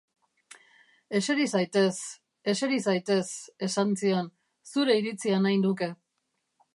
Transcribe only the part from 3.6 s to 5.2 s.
esan zion, zure